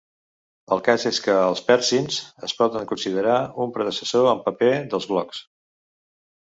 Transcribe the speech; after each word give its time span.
El 0.75 0.79
cas 0.87 1.03
és 1.09 1.19
que 1.25 1.35
els 1.49 1.61
perzins 1.67 2.17
es 2.49 2.57
poden 2.63 2.89
considerar 2.93 3.39
un 3.67 3.77
predecessor 3.79 4.33
en 4.35 4.43
paper 4.49 4.73
dels 4.95 5.11
blogs. 5.13 5.49